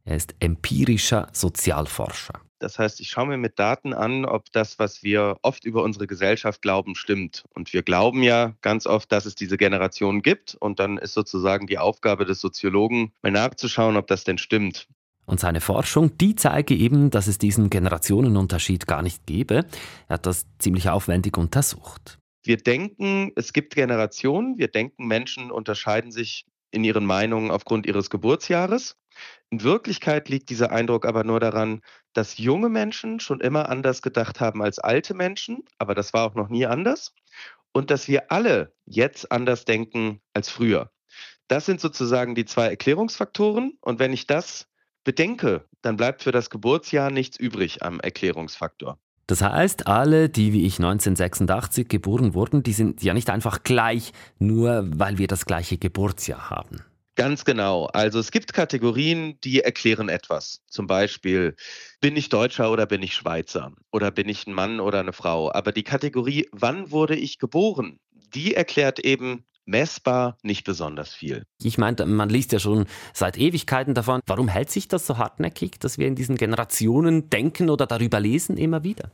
Er 0.05 0.15
ist 0.15 0.35
empirischer 0.39 1.27
Sozialforscher. 1.33 2.39
Das 2.59 2.77
heißt, 2.77 2.99
ich 2.99 3.09
schaue 3.09 3.27
mir 3.27 3.37
mit 3.37 3.57
Daten 3.57 3.93
an, 3.93 4.25
ob 4.25 4.51
das, 4.51 4.79
was 4.79 5.01
wir 5.01 5.37
oft 5.41 5.63
über 5.63 5.81
unsere 5.81 6.07
Gesellschaft 6.07 6.61
glauben, 6.61 6.95
stimmt. 6.95 7.45
Und 7.55 7.73
wir 7.73 7.83
glauben 7.83 8.21
ja 8.21 8.53
ganz 8.61 8.85
oft, 8.85 9.11
dass 9.11 9.25
es 9.25 9.35
diese 9.35 9.57
Generation 9.57 10.21
gibt. 10.21 10.55
Und 10.55 10.79
dann 10.79 10.97
ist 10.97 11.13
sozusagen 11.13 11.67
die 11.67 11.77
Aufgabe 11.77 12.25
des 12.25 12.41
Soziologen, 12.41 13.13
mal 13.21 13.31
nachzuschauen, 13.31 13.97
ob 13.97 14.07
das 14.07 14.25
denn 14.25 14.37
stimmt. 14.37 14.87
Und 15.25 15.39
seine 15.39 15.61
Forschung, 15.61 16.17
die 16.17 16.35
zeige 16.35 16.75
eben, 16.75 17.11
dass 17.11 17.27
es 17.27 17.37
diesen 17.37 17.69
Generationenunterschied 17.69 18.87
gar 18.87 19.03
nicht 19.03 19.25
gäbe. 19.25 19.65
Er 20.07 20.15
hat 20.15 20.25
das 20.25 20.47
ziemlich 20.57 20.89
aufwendig 20.89 21.37
untersucht. 21.37 22.19
Wir 22.43 22.57
denken, 22.57 23.31
es 23.35 23.53
gibt 23.53 23.75
Generationen. 23.75 24.57
Wir 24.57 24.69
denken, 24.69 25.05
Menschen 25.05 25.51
unterscheiden 25.51 26.11
sich 26.11 26.45
in 26.71 26.83
ihren 26.83 27.05
Meinungen 27.05 27.51
aufgrund 27.51 27.85
ihres 27.85 28.09
Geburtsjahres. 28.09 28.95
In 29.49 29.63
Wirklichkeit 29.63 30.29
liegt 30.29 30.49
dieser 30.49 30.71
Eindruck 30.71 31.05
aber 31.05 31.23
nur 31.23 31.39
daran, 31.39 31.81
dass 32.13 32.37
junge 32.37 32.69
Menschen 32.69 33.19
schon 33.19 33.41
immer 33.41 33.69
anders 33.69 34.01
gedacht 34.01 34.39
haben 34.39 34.61
als 34.61 34.79
alte 34.79 35.13
Menschen, 35.13 35.63
aber 35.77 35.95
das 35.95 36.13
war 36.13 36.25
auch 36.25 36.35
noch 36.35 36.49
nie 36.49 36.65
anders. 36.65 37.13
Und 37.71 37.91
dass 37.91 38.07
wir 38.07 38.31
alle 38.31 38.73
jetzt 38.85 39.31
anders 39.31 39.65
denken 39.65 40.21
als 40.33 40.49
früher. 40.49 40.91
Das 41.47 41.65
sind 41.65 41.81
sozusagen 41.81 42.35
die 42.35 42.45
zwei 42.45 42.67
Erklärungsfaktoren. 42.67 43.77
Und 43.81 43.99
wenn 43.99 44.13
ich 44.13 44.27
das 44.27 44.67
bedenke, 45.03 45.65
dann 45.81 45.97
bleibt 45.97 46.23
für 46.23 46.31
das 46.31 46.49
Geburtsjahr 46.49 47.09
nichts 47.09 47.37
übrig 47.37 47.83
am 47.83 47.99
Erklärungsfaktor. 47.99 48.97
Das 49.25 49.41
heißt, 49.41 49.87
alle, 49.87 50.29
die 50.29 50.53
wie 50.53 50.65
ich 50.65 50.79
1986 50.79 51.87
geboren 51.87 52.33
wurden, 52.33 52.63
die 52.63 52.73
sind 52.73 53.03
ja 53.03 53.13
nicht 53.13 53.29
einfach 53.29 53.63
gleich, 53.63 54.11
nur 54.39 54.87
weil 54.95 55.19
wir 55.19 55.27
das 55.27 55.45
gleiche 55.45 55.77
Geburtsjahr 55.77 56.49
haben. 56.49 56.83
Ganz 57.19 57.43
genau. 57.43 57.87
Also 57.87 58.17
es 58.17 58.31
gibt 58.31 58.53
Kategorien, 58.53 59.37
die 59.43 59.59
erklären 59.59 60.07
etwas. 60.07 60.61
Zum 60.67 60.87
Beispiel, 60.87 61.53
bin 61.99 62.15
ich 62.15 62.29
Deutscher 62.29 62.71
oder 62.71 62.85
bin 62.85 63.03
ich 63.03 63.13
Schweizer? 63.13 63.73
Oder 63.91 64.09
bin 64.09 64.29
ich 64.29 64.47
ein 64.47 64.53
Mann 64.53 64.79
oder 64.79 65.01
eine 65.01 65.11
Frau? 65.11 65.51
Aber 65.51 65.73
die 65.73 65.83
Kategorie, 65.83 66.47
wann 66.53 66.91
wurde 66.91 67.17
ich 67.17 67.37
geboren? 67.37 67.99
Die 68.33 68.55
erklärt 68.55 68.99
eben 68.99 69.43
messbar 69.65 70.37
nicht 70.43 70.63
besonders 70.63 71.13
viel. 71.13 71.43
Ich 71.61 71.77
meine, 71.77 72.05
man 72.05 72.29
liest 72.29 72.53
ja 72.53 72.59
schon 72.59 72.85
seit 73.13 73.37
Ewigkeiten 73.37 73.93
davon. 73.93 74.21
Warum 74.25 74.47
hält 74.47 74.69
sich 74.69 74.87
das 74.87 75.05
so 75.05 75.17
hartnäckig, 75.17 75.77
dass 75.77 75.97
wir 75.97 76.07
in 76.07 76.15
diesen 76.15 76.37
Generationen 76.37 77.29
denken 77.29 77.69
oder 77.69 77.85
darüber 77.85 78.21
lesen 78.21 78.55
immer 78.55 78.85
wieder? 78.85 79.11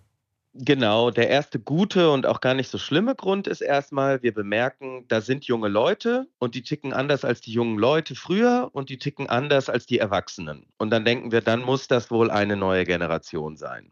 Genau, 0.57 1.11
der 1.11 1.29
erste 1.29 1.59
gute 1.59 2.11
und 2.11 2.25
auch 2.25 2.39
gar 2.39 2.53
nicht 2.53 2.69
so 2.69 2.77
schlimme 2.77 3.13
Grund 3.13 3.45
ist 3.45 3.59
erstmal, 3.59 4.23
wir 4.23 4.33
bemerken, 4.33 5.03
da 5.09 5.19
sind 5.19 5.43
junge 5.43 5.67
Leute 5.67 6.29
und 6.39 6.55
die 6.55 6.61
ticken 6.63 6.93
anders 6.93 7.25
als 7.25 7.41
die 7.41 7.51
jungen 7.51 7.77
Leute 7.77 8.15
früher 8.15 8.69
und 8.71 8.89
die 8.89 8.97
ticken 8.97 9.27
anders 9.27 9.69
als 9.69 9.85
die 9.85 9.99
Erwachsenen. 9.99 10.65
Und 10.77 10.91
dann 10.91 11.03
denken 11.03 11.33
wir, 11.33 11.41
dann 11.41 11.61
muss 11.61 11.89
das 11.89 12.09
wohl 12.09 12.31
eine 12.31 12.55
neue 12.55 12.85
Generation 12.85 13.57
sein. 13.57 13.91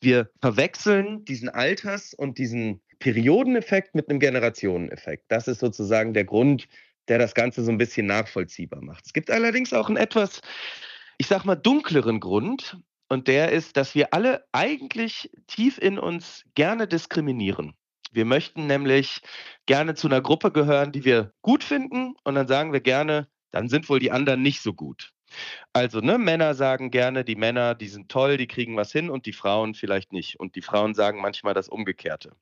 Wir 0.00 0.30
verwechseln 0.40 1.24
diesen 1.24 1.48
Alters- 1.48 2.14
und 2.14 2.38
diesen 2.38 2.80
Periodeneffekt 3.00 3.96
mit 3.96 4.08
einem 4.08 4.20
Generationeneffekt. 4.20 5.24
Das 5.26 5.48
ist 5.48 5.58
sozusagen 5.58 6.14
der 6.14 6.24
Grund, 6.24 6.68
der 7.08 7.18
das 7.18 7.34
Ganze 7.34 7.64
so 7.64 7.72
ein 7.72 7.78
bisschen 7.78 8.06
nachvollziehbar 8.06 8.82
macht. 8.82 9.04
Es 9.04 9.12
gibt 9.12 9.32
allerdings 9.32 9.72
auch 9.72 9.88
einen 9.88 9.96
etwas, 9.96 10.42
ich 11.16 11.26
sag 11.26 11.44
mal, 11.44 11.56
dunkleren 11.56 12.20
Grund, 12.20 12.78
und 13.08 13.28
der 13.28 13.52
ist, 13.52 13.76
dass 13.76 13.94
wir 13.94 14.12
alle 14.12 14.44
eigentlich 14.52 15.30
tief 15.46 15.78
in 15.78 15.98
uns 15.98 16.44
gerne 16.54 16.86
diskriminieren. 16.86 17.74
Wir 18.12 18.24
möchten 18.24 18.66
nämlich 18.66 19.20
gerne 19.66 19.94
zu 19.94 20.08
einer 20.08 20.20
Gruppe 20.20 20.50
gehören, 20.50 20.92
die 20.92 21.04
wir 21.04 21.32
gut 21.42 21.64
finden 21.64 22.14
und 22.24 22.34
dann 22.34 22.48
sagen 22.48 22.72
wir 22.72 22.80
gerne, 22.80 23.28
dann 23.50 23.68
sind 23.68 23.88
wohl 23.88 23.98
die 23.98 24.12
anderen 24.12 24.42
nicht 24.42 24.62
so 24.62 24.72
gut. 24.72 25.12
Also, 25.74 26.00
ne, 26.00 26.16
Männer 26.16 26.54
sagen 26.54 26.90
gerne, 26.90 27.24
die 27.24 27.36
Männer, 27.36 27.74
die 27.74 27.88
sind 27.88 28.08
toll, 28.10 28.38
die 28.38 28.46
kriegen 28.46 28.76
was 28.76 28.92
hin 28.92 29.10
und 29.10 29.26
die 29.26 29.34
Frauen 29.34 29.74
vielleicht 29.74 30.12
nicht. 30.12 30.40
Und 30.40 30.54
die 30.56 30.62
Frauen 30.62 30.94
sagen 30.94 31.20
manchmal 31.20 31.52
das 31.52 31.68
Umgekehrte. 31.68 32.32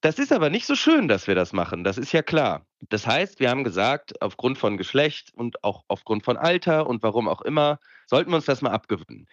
Das 0.00 0.18
ist 0.18 0.32
aber 0.32 0.50
nicht 0.50 0.66
so 0.66 0.76
schön, 0.76 1.08
dass 1.08 1.26
wir 1.26 1.34
das 1.34 1.52
machen, 1.52 1.82
das 1.82 1.98
ist 1.98 2.12
ja 2.12 2.22
klar. 2.22 2.66
Das 2.90 3.06
heißt, 3.06 3.40
wir 3.40 3.50
haben 3.50 3.64
gesagt, 3.64 4.20
aufgrund 4.22 4.58
von 4.58 4.76
Geschlecht 4.76 5.32
und 5.34 5.64
auch 5.64 5.84
aufgrund 5.88 6.22
von 6.24 6.36
Alter 6.36 6.86
und 6.86 7.02
warum 7.02 7.28
auch 7.28 7.40
immer, 7.42 7.80
sollten 8.06 8.30
wir 8.30 8.36
uns 8.36 8.44
das 8.44 8.62
mal 8.62 8.70
abgewöhnen. 8.70 9.26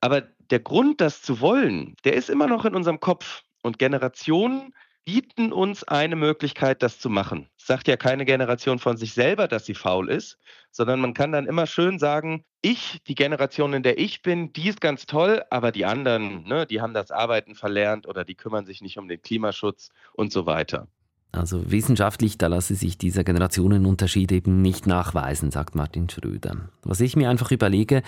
Aber 0.00 0.22
der 0.50 0.60
Grund, 0.60 1.00
das 1.00 1.22
zu 1.22 1.40
wollen, 1.40 1.94
der 2.04 2.14
ist 2.14 2.30
immer 2.30 2.46
noch 2.46 2.64
in 2.64 2.74
unserem 2.74 3.00
Kopf. 3.00 3.42
Und 3.62 3.78
Generationen 3.78 4.72
bieten 5.04 5.52
uns 5.52 5.84
eine 5.84 6.16
Möglichkeit, 6.16 6.82
das 6.82 6.98
zu 6.98 7.08
machen. 7.08 7.48
Sagt 7.56 7.86
ja 7.86 7.96
keine 7.96 8.24
Generation 8.24 8.80
von 8.80 8.96
sich 8.96 9.14
selber, 9.14 9.46
dass 9.46 9.64
sie 9.64 9.74
faul 9.74 10.10
ist, 10.10 10.36
sondern 10.72 11.00
man 11.00 11.14
kann 11.14 11.30
dann 11.32 11.46
immer 11.46 11.66
schön 11.66 11.98
sagen, 12.00 12.44
ich, 12.60 13.00
die 13.06 13.14
Generation, 13.14 13.72
in 13.72 13.84
der 13.84 13.98
ich 13.98 14.22
bin, 14.22 14.52
die 14.52 14.68
ist 14.68 14.80
ganz 14.80 15.06
toll, 15.06 15.44
aber 15.50 15.70
die 15.70 15.84
anderen, 15.84 16.42
ne, 16.42 16.66
die 16.66 16.80
haben 16.80 16.92
das 16.92 17.12
Arbeiten 17.12 17.54
verlernt 17.54 18.08
oder 18.08 18.24
die 18.24 18.34
kümmern 18.34 18.66
sich 18.66 18.82
nicht 18.82 18.98
um 18.98 19.06
den 19.06 19.22
Klimaschutz 19.22 19.90
und 20.12 20.32
so 20.32 20.44
weiter. 20.44 20.88
Also 21.36 21.70
wissenschaftlich, 21.70 22.38
da 22.38 22.46
lasse 22.46 22.74
sich 22.74 22.98
dieser 22.98 23.24
Generationenunterschied 23.24 24.32
eben 24.32 24.62
nicht 24.62 24.86
nachweisen, 24.86 25.50
sagt 25.50 25.74
Martin 25.74 26.08
Schröder. 26.08 26.56
Was 26.82 27.00
ich 27.00 27.16
mir 27.16 27.30
einfach 27.30 27.50
überlege, 27.50 28.02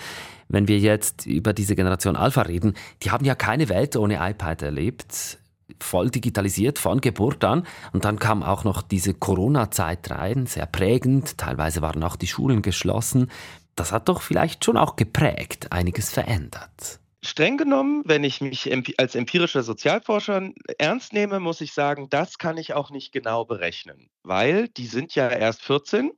wenn 0.47 0.67
wir 0.67 0.79
jetzt 0.79 1.25
über 1.25 1.53
diese 1.53 1.75
Generation 1.75 2.15
Alpha 2.15 2.41
reden, 2.41 2.73
die 3.03 3.11
haben 3.11 3.25
ja 3.25 3.35
keine 3.35 3.69
Welt 3.69 3.95
ohne 3.95 4.15
iPad 4.15 4.61
erlebt 4.61 5.37
voll 5.79 6.09
digitalisiert 6.09 6.79
von 6.79 6.99
Geburt 6.99 7.43
an. 7.43 7.65
Und 7.93 8.05
dann 8.05 8.19
kam 8.19 8.43
auch 8.43 8.63
noch 8.63 8.81
diese 8.81 9.13
Corona-Zeit 9.13 10.09
rein, 10.11 10.45
sehr 10.45 10.65
prägend. 10.65 11.37
Teilweise 11.37 11.81
waren 11.81 12.03
auch 12.03 12.15
die 12.15 12.27
Schulen 12.27 12.61
geschlossen. 12.61 13.29
Das 13.75 13.91
hat 13.91 14.09
doch 14.09 14.21
vielleicht 14.21 14.65
schon 14.65 14.77
auch 14.77 14.95
geprägt, 14.95 15.71
einiges 15.71 16.09
verändert. 16.09 16.99
Streng 17.21 17.57
genommen, 17.57 18.03
wenn 18.05 18.23
ich 18.23 18.39
mich 18.39 18.71
als 18.97 19.15
empirischer 19.15 19.63
Sozialforscher 19.63 20.51
ernst 20.77 21.11
nehme, 21.11 21.39
muss 21.39 21.59
ich 21.59 21.73
sagen, 21.73 22.09
das 22.09 22.37
kann 22.37 22.57
ich 22.57 22.73
auch 22.73 22.91
nicht 22.91 23.11
genau 23.11 23.43
berechnen, 23.43 24.09
weil 24.23 24.69
die 24.69 24.85
sind 24.85 25.15
ja 25.15 25.27
erst 25.27 25.61
14, 25.63 26.11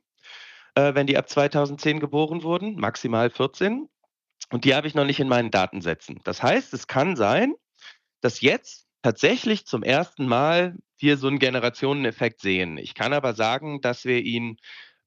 äh, 0.76 0.94
wenn 0.94 1.08
die 1.08 1.18
ab 1.18 1.28
2010 1.28 2.00
geboren 2.00 2.44
wurden, 2.44 2.76
maximal 2.76 3.30
14. 3.30 3.90
Und 4.52 4.66
die 4.66 4.76
habe 4.76 4.88
ich 4.88 4.96
noch 4.96 5.06
nicht 5.06 5.20
in 5.20 5.28
meinen 5.28 5.50
Datensätzen. 5.50 6.20
Das 6.24 6.44
heißt, 6.44 6.74
es 6.74 6.88
kann 6.88 7.16
sein, 7.16 7.56
dass 8.22 8.42
jetzt 8.42 8.88
tatsächlich 9.02 9.66
zum 9.66 9.82
ersten 9.84 10.28
Mal 10.28 10.76
wir 11.00 11.18
so 11.18 11.28
einen 11.28 11.40
Generationeneffekt 11.40 12.42
sehen. 12.42 12.78
Ich 12.78 12.94
kann 12.94 13.14
aber 13.14 13.34
sagen, 13.34 13.82
dass 13.82 14.06
wir 14.06 14.22
ihn 14.22 14.58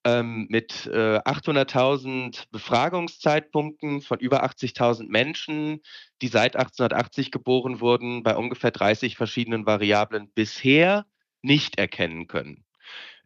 ähm, 0.04 0.46
mit 0.50 0.87
äh, 0.87 1.18
800.000 1.18 2.44
Befragungszeitpunkten 2.50 4.02
von 4.02 4.18
über 4.18 4.44
80.000 4.44 5.08
Menschen, 5.08 5.80
die 6.23 6.28
seit 6.28 6.56
1880 6.56 7.30
geboren 7.30 7.80
wurden, 7.80 8.23
bei 8.23 8.37
ungefähr 8.37 8.70
30 8.70 9.16
verschiedenen 9.16 9.66
Variablen 9.66 10.30
bisher 10.34 11.06
nicht 11.42 11.78
erkennen 11.78 12.26
können. 12.26 12.64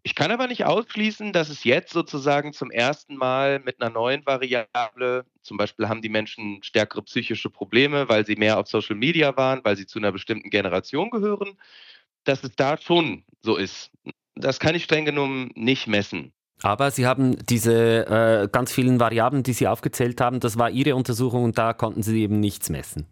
Ich 0.05 0.15
kann 0.15 0.31
aber 0.31 0.47
nicht 0.47 0.65
ausschließen, 0.65 1.33
dass 1.33 1.49
es 1.49 1.65
jetzt 1.65 1.93
sozusagen 1.93 2.53
zum 2.53 2.71
ersten 2.71 3.17
Mal 3.17 3.59
mit 3.59 3.81
einer 3.81 3.91
neuen 3.91 4.25
Variable, 4.25 5.27
zum 5.43 5.57
Beispiel 5.57 5.89
haben 5.89 6.03
die 6.03 6.09
Menschen 6.09 6.63
stärkere 6.63 7.03
psychische 7.03 7.51
Probleme, 7.51 8.09
weil 8.09 8.25
sie 8.25 8.37
mehr 8.37 8.59
auf 8.59 8.69
Social 8.69 8.97
Media 8.97 9.37
waren, 9.37 9.61
weil 9.65 9.77
sie 9.77 9.87
zu 9.87 9.99
einer 9.99 10.13
bestimmten 10.13 10.51
Generation 10.51 11.11
gehören, 11.11 11.59
dass 12.25 12.45
es 12.45 12.55
da 12.55 12.79
schon 12.79 13.25
so 13.43 13.57
ist. 13.57 13.91
Das 14.35 14.61
kann 14.61 14.77
ich 14.77 14.85
streng 14.85 15.05
genommen 15.05 15.51
nicht 15.55 15.89
messen. 15.89 16.33
Aber 16.63 16.91
Sie 16.91 17.07
haben 17.07 17.37
diese 17.47 18.07
äh, 18.07 18.49
ganz 18.51 18.73
vielen 18.73 19.01
Variablen, 19.01 19.43
die 19.43 19.53
Sie 19.53 19.69
aufgezählt 19.69 20.21
haben, 20.21 20.41
das 20.41 20.59
war 20.59 20.71
Ihre 20.71 20.97
Untersuchung 20.97 21.45
und 21.45 21.59
da 21.59 21.73
konnten 21.73 22.03
Sie 22.03 22.23
eben 22.23 22.41
nichts 22.41 22.69
messen. 22.69 23.07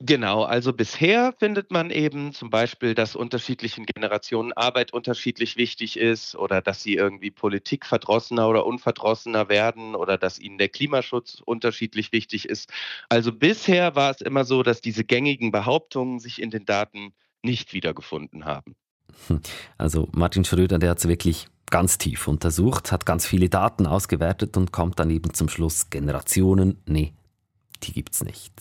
Genau, 0.00 0.42
also 0.42 0.72
bisher 0.72 1.32
findet 1.38 1.70
man 1.70 1.90
eben 1.90 2.34
zum 2.34 2.50
Beispiel, 2.50 2.94
dass 2.94 3.14
unterschiedlichen 3.14 3.86
Generationen 3.86 4.52
Arbeit 4.52 4.92
unterschiedlich 4.92 5.56
wichtig 5.56 5.96
ist 5.96 6.34
oder 6.34 6.60
dass 6.60 6.82
sie 6.82 6.94
irgendwie 6.94 7.30
politikverdrossener 7.30 8.48
oder 8.48 8.66
unverdrossener 8.66 9.48
werden 9.48 9.94
oder 9.94 10.18
dass 10.18 10.38
ihnen 10.38 10.58
der 10.58 10.68
Klimaschutz 10.68 11.40
unterschiedlich 11.44 12.12
wichtig 12.12 12.48
ist. 12.48 12.70
Also 13.08 13.32
bisher 13.32 13.94
war 13.94 14.10
es 14.10 14.20
immer 14.20 14.44
so, 14.44 14.62
dass 14.62 14.80
diese 14.80 15.04
gängigen 15.04 15.52
Behauptungen 15.52 16.18
sich 16.18 16.42
in 16.42 16.50
den 16.50 16.66
Daten 16.66 17.14
nicht 17.42 17.72
wiedergefunden 17.72 18.44
haben. 18.44 18.74
Hm. 19.28 19.40
Also 19.78 20.08
Martin 20.12 20.44
Schröder, 20.44 20.78
der 20.78 20.90
hat 20.90 20.98
es 20.98 21.08
wirklich 21.08 21.46
ganz 21.70 21.98
tief 21.98 22.28
untersucht, 22.28 22.92
hat 22.92 23.06
ganz 23.06 23.26
viele 23.26 23.48
Daten 23.48 23.86
ausgewertet 23.86 24.56
und 24.56 24.72
kommt 24.72 24.98
dann 24.98 25.10
eben 25.10 25.34
zum 25.34 25.48
Schluss, 25.48 25.90
Generationen, 25.90 26.78
nee, 26.86 27.12
die 27.82 27.92
gibt's 27.92 28.24
nicht. 28.24 28.52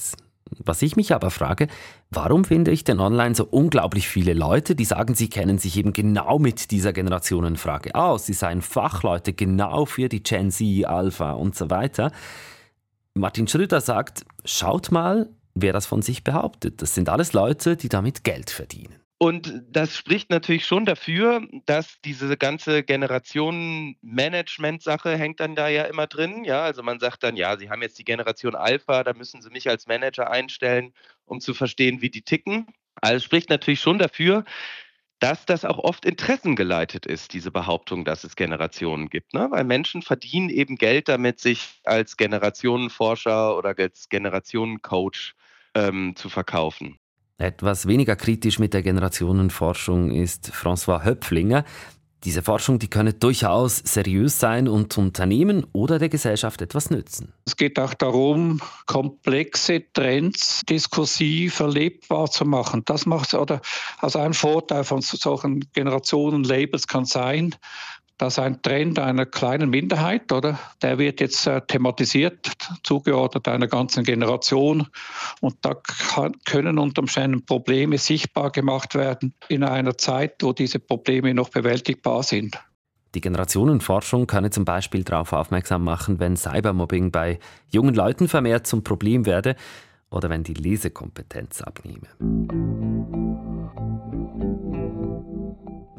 Was 0.60 0.82
ich 0.82 0.96
mich 0.96 1.14
aber 1.14 1.32
frage, 1.32 1.68
warum 2.12 2.46
finde 2.46 2.72
ich 2.72 2.84
denn 2.84 3.00
online 3.00 3.34
so 3.34 3.46
unglaublich 3.46 4.08
viele 4.08 4.34
Leute, 4.34 4.76
die 4.76 4.86
sagen, 4.86 5.16
sie 5.16 5.30
kennen 5.30 5.58
sich 5.58 5.78
eben 5.78 5.94
genau 5.94 6.38
mit 6.38 6.72
dieser 6.72 6.94
Generationenfrage 6.94 7.96
aus, 7.96 8.26
sie 8.26 8.34
seien 8.34 8.62
Fachleute 8.62 9.34
genau 9.34 9.86
für 9.86 10.10
die 10.10 10.22
Gen 10.22 10.52
Z, 10.52 10.86
Alpha 10.86 11.32
und 11.32 11.56
so 11.56 11.70
weiter. 11.70 12.12
Martin 13.16 13.48
Schröder 13.48 13.82
sagt, 13.82 14.26
schaut 14.46 14.92
mal, 14.92 15.30
wer 15.56 15.74
das 15.74 15.86
von 15.86 16.02
sich 16.02 16.24
behauptet. 16.24 16.82
Das 16.82 16.96
sind 16.96 17.10
alles 17.10 17.34
Leute, 17.34 17.78
die 17.78 17.90
damit 17.90 18.24
Geld 18.24 18.50
verdienen. 18.50 19.03
Und 19.24 19.64
das 19.70 19.96
spricht 19.96 20.30
natürlich 20.32 20.66
schon 20.66 20.86
dafür, 20.86 21.48
dass 21.66 22.02
diese 22.04 22.36
ganze 22.36 22.84
Generationen-Management-Sache 22.84 25.18
hängt 25.18 25.40
dann 25.40 25.56
da 25.56 25.70
ja 25.70 25.86
immer 25.86 26.08
drin. 26.08 26.44
Ja, 26.44 26.64
also 26.64 26.84
man 26.84 27.00
sagt 27.00 27.24
dann, 27.24 27.38
ja, 27.38 27.56
Sie 27.56 27.70
haben 27.70 27.82
jetzt 27.82 27.98
die 27.98 28.04
Generation 28.04 28.54
Alpha, 28.54 29.02
da 29.06 29.14
müssen 29.14 29.42
Sie 29.42 29.50
mich 29.50 29.70
als 29.70 29.88
Manager 29.88 30.30
einstellen, 30.30 30.94
um 31.24 31.40
zu 31.40 31.54
verstehen, 31.54 32.02
wie 32.02 32.10
die 32.10 32.24
ticken. 32.24 32.68
Also 32.96 33.24
spricht 33.24 33.50
natürlich 33.50 33.80
schon 33.80 33.98
dafür, 33.98 34.44
dass 35.20 35.46
das 35.46 35.64
auch 35.64 35.78
oft 35.78 36.04
interessengeleitet 36.04 37.06
ist, 37.06 37.32
diese 37.32 37.52
Behauptung, 37.52 38.04
dass 38.04 38.26
es 38.26 38.36
Generationen 38.36 39.08
gibt. 39.08 39.34
Ne? 39.34 39.48
Weil 39.52 39.64
Menschen 39.64 40.02
verdienen 40.02 40.50
eben 40.50 40.76
Geld 40.76 41.08
damit, 41.08 41.40
sich 41.40 41.80
als 41.86 42.18
Generationenforscher 42.18 43.56
oder 43.56 43.74
als 43.78 44.10
Generationencoach 44.10 45.34
ähm, 45.76 46.14
zu 46.18 46.28
verkaufen. 46.28 47.00
Etwas 47.38 47.88
weniger 47.88 48.16
kritisch 48.16 48.60
mit 48.60 48.74
der 48.74 48.84
Generationenforschung 48.84 50.12
ist 50.12 50.52
François 50.52 51.04
Höpflinger. 51.04 51.66
Diese 52.24 52.42
Forschung, 52.42 52.80
die 52.80 52.90
könne 52.90 53.14
durchaus 53.14 53.78
seriös 53.78 54.40
sein 54.40 54.70
und 54.70 54.98
Unternehmen 54.98 55.66
oder 55.74 56.00
der 56.00 56.08
Gesellschaft 56.08 56.62
etwas 56.62 56.90
nützen. 56.90 57.34
Es 57.46 57.58
geht 57.58 57.78
auch 57.78 57.94
darum, 57.94 58.62
komplexe 58.86 59.84
Trends 59.92 60.62
diskursiv 60.70 61.60
erlebbar 61.60 62.32
zu 62.32 62.46
machen. 62.46 62.84
Das 62.86 63.06
macht 63.06 63.34
oder 63.34 63.60
also 63.98 64.20
ein 64.20 64.34
Vorteil 64.34 64.86
von 64.86 65.02
solchen 65.02 65.66
Generationenlabels 65.74 66.88
kann 66.88 67.04
sein, 67.04 67.56
dass 68.18 68.40
ein 68.40 68.62
Trend 68.62 69.00
einer 69.00 69.26
kleinen 69.26 69.70
Minderheit, 69.70 70.32
oder? 70.32 70.60
Der 70.82 70.98
wird 70.98 71.20
jetzt 71.20 71.48
äh, 71.48 71.62
thematisiert, 71.62 72.52
zugeordnet 72.84 73.48
einer 73.48 73.68
ganzen 73.68 74.04
Generation. 74.04 74.88
Und 75.42 75.56
da 75.62 75.74
kann, 75.74 76.34
können 76.46 76.78
unter 76.78 77.02
Umständen 77.02 77.46
Probleme 77.46 77.98
sichtbar 77.98 78.52
gemacht 78.52 78.96
werden 78.96 79.34
in 79.50 79.64
einer 79.64 79.98
Zeit, 79.98 80.36
wo 80.42 80.54
diese 80.54 80.80
Probleme 80.80 81.34
noch 81.34 81.50
bewältigbar 81.50 82.24
sind. 82.24 82.58
Die 83.16 83.22
Generationenforschung 83.22 84.26
kann 84.26 84.52
zum 84.52 84.66
Beispiel 84.66 85.04
darauf 85.04 85.34
aufmerksam 85.34 85.84
machen, 85.84 86.20
wenn 86.20 86.36
Cybermobbing 86.36 87.12
bei 87.12 87.40
jungen 87.70 87.94
Leuten 87.94 88.28
vermehrt 88.28 88.66
zum 88.66 88.84
Problem 88.84 89.26
werde 89.26 89.56
oder 90.14 90.30
wenn 90.30 90.44
die 90.44 90.54
Lesekompetenz 90.54 91.62
abnehme. 91.62 92.08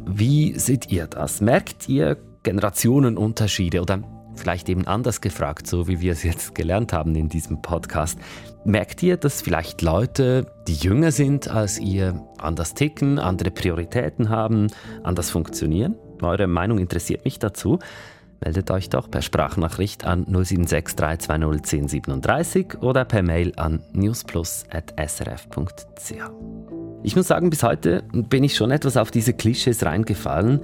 Wie 0.06 0.59
seht 0.59 0.90
ihr 0.92 1.06
das? 1.06 1.40
Merkt 1.40 1.88
ihr 1.88 2.16
Generationenunterschiede 2.44 3.83
oder 3.83 4.02
vielleicht 4.37 4.68
eben 4.68 4.87
anders 4.87 5.21
gefragt, 5.21 5.66
so 5.66 5.88
wie 5.88 6.00
wir 6.00 6.12
es 6.12 6.23
jetzt 6.23 6.54
gelernt 6.54 6.92
haben 6.92 7.14
in 7.14 7.28
diesem 7.28 7.62
Podcast? 7.62 8.18
Merkt 8.64 9.02
ihr, 9.02 9.16
dass 9.16 9.42
vielleicht 9.42 9.83
Leute, 9.83 10.47
die 10.68 10.75
jünger 10.75 11.11
sind 11.12 11.49
als 11.49 11.78
ihr, 11.78 12.25
anders 12.38 12.75
ticken, 12.75 13.18
andere 13.18 13.50
Prioritäten 13.50 14.28
haben, 14.28 14.68
anders 15.02 15.30
funktionieren? 15.30 15.97
Eure 16.23 16.47
Meinung 16.47 16.78
interessiert 16.78 17.25
mich 17.25 17.38
dazu. 17.38 17.78
Meldet 18.45 18.71
euch 18.71 18.91
doch 18.91 19.11
per 19.11 19.23
Sprachnachricht 19.23 20.05
an 20.05 20.27
076 20.27 20.97
320 20.97 21.65
1037 21.65 22.83
oder 22.83 23.07
per 23.07 23.23
Mail 23.23 23.55
an 23.57 23.83
newsplus.srf.ch. 23.95 26.13
Ich 27.03 27.17
muss 27.17 27.27
sagen, 27.27 27.49
bis 27.49 27.63
heute 27.63 28.03
bin 28.13 28.45
ich 28.45 28.55
schon 28.55 28.71
etwas 28.71 28.99
auf 28.99 29.11
diese 29.11 29.33
Klischees 29.33 29.83
reingefallen. 29.83 30.61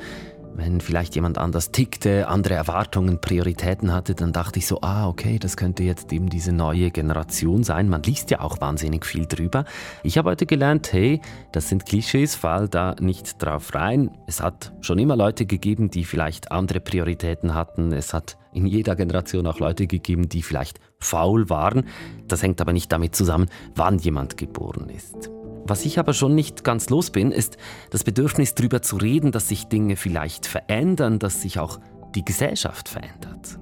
Wenn 0.61 0.81
vielleicht 0.81 1.15
jemand 1.15 1.39
anders 1.39 1.73
tickte, 1.73 2.29
andere 2.29 2.55
Erwartungen, 2.55 3.21
Prioritäten 3.21 3.93
hatte, 3.93 4.15
dann 4.15 4.33
dachte 4.33 4.59
ich 4.59 4.67
so, 4.67 4.81
ah, 4.83 5.09
okay, 5.09 5.39
das 5.39 5.57
könnte 5.57 5.83
jetzt 5.83 6.13
eben 6.13 6.29
diese 6.29 6.53
neue 6.53 6.91
Generation 6.91 7.65
sein. 7.65 7.89
Man 7.89 8.03
liest 8.03 8.31
ja 8.31 8.41
auch 8.41 8.61
wahnsinnig 8.61 9.07
viel 9.07 9.27
drüber. 9.27 9.65
Ich 10.03 10.19
habe 10.19 10.31
heute 10.31 10.47
gelernt, 10.47 10.93
hey, 10.93 11.21
das 11.53 11.69
sind 11.69 11.87
Klischees, 11.87 12.35
fall 12.35 12.69
da 12.69 12.95
nicht 13.01 13.43
drauf 13.43 13.75
rein. 13.75 14.11
Es 14.27 14.43
hat 14.43 14.73
schon 14.83 14.99
immer 14.99 15.17
Leute 15.17 15.47
gegeben, 15.47 15.91
die 15.91 16.05
vielleicht 16.05 16.53
andere 16.53 16.81
Prioritäten 16.81 17.55
hatten. 17.55 17.93
Es 17.93 18.13
hat 18.13 18.37
in 18.53 18.67
jeder 18.67 18.97
Generation 18.97 19.47
auch 19.47 19.61
Leute 19.61 19.87
gegeben, 19.87 20.29
die 20.29 20.43
vielleicht 20.43 20.79
faul 20.99 21.49
waren. 21.49 21.87
Das 22.29 22.43
hängt 22.43 22.61
aber 22.61 22.73
nicht 22.73 22.93
damit 22.93 23.15
zusammen, 23.15 23.49
wann 23.75 23.99
jemand 23.99 24.37
geboren 24.37 24.91
ist. 24.91 25.31
Was 25.65 25.85
ich 25.85 25.99
aber 25.99 26.15
schon 26.15 26.35
nicht 26.35 26.65
ganz 26.65 26.91
los 26.91 27.11
bin, 27.11 27.33
ist 27.33 27.57
das 27.91 28.05
Bedürfnis 28.05 28.55
darüber 28.55 28.83
zu 28.83 28.97
reden, 28.97 29.33
dass 29.33 29.49
sich 29.49 29.65
Dinge 29.67 29.97
vielleicht 29.97 30.47
verändern, 30.47 31.19
dass 31.19 31.43
sich 31.43 31.59
auch 31.59 31.79
die 32.15 32.25
Gesellschaft 32.25 32.89
verändert. 32.89 33.59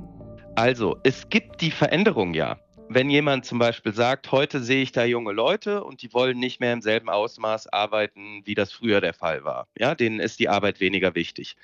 Also, 0.56 0.96
es 1.04 1.28
gibt 1.28 1.60
die 1.60 1.70
Veränderung 1.70 2.34
ja. 2.34 2.58
Wenn 2.88 3.10
jemand 3.10 3.44
zum 3.44 3.58
Beispiel 3.58 3.92
sagt, 3.92 4.32
heute 4.32 4.62
sehe 4.62 4.82
ich 4.82 4.92
da 4.92 5.04
junge 5.04 5.32
Leute 5.32 5.84
und 5.84 6.00
die 6.00 6.12
wollen 6.14 6.38
nicht 6.38 6.58
mehr 6.58 6.72
im 6.72 6.80
selben 6.80 7.10
Ausmaß 7.10 7.70
arbeiten, 7.70 8.40
wie 8.44 8.54
das 8.54 8.72
früher 8.72 9.02
der 9.02 9.12
Fall 9.12 9.44
war. 9.44 9.68
Ja, 9.78 9.94
denen 9.94 10.20
ist 10.20 10.40
die 10.40 10.48
Arbeit 10.48 10.80
weniger 10.80 11.14
wichtig. 11.14 11.56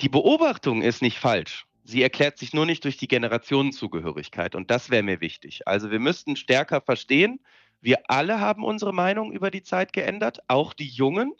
Die 0.00 0.08
Beobachtung 0.08 0.82
ist 0.82 1.02
nicht 1.02 1.18
falsch. 1.18 1.66
Sie 1.84 2.02
erklärt 2.02 2.36
sich 2.36 2.52
nur 2.52 2.66
nicht 2.66 2.82
durch 2.82 2.96
die 2.96 3.06
Generationenzugehörigkeit 3.06 4.56
und 4.56 4.72
das 4.72 4.90
wäre 4.90 5.04
mir 5.04 5.20
wichtig. 5.20 5.68
Also 5.68 5.92
wir 5.92 6.00
müssten 6.00 6.34
stärker 6.34 6.80
verstehen, 6.80 7.38
wir 7.80 7.98
alle 8.08 8.40
haben 8.40 8.64
unsere 8.64 8.92
Meinung 8.92 9.32
über 9.32 9.50
die 9.50 9.62
Zeit 9.62 9.92
geändert, 9.92 10.40
auch 10.48 10.72
die 10.72 10.88
Jungen. 10.88 11.32